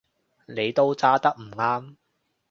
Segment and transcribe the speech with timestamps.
[0.47, 1.95] 你都揸得唔啱